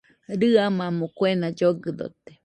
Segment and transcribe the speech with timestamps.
[0.41, 2.31] Rɨamamo kuena llogɨdote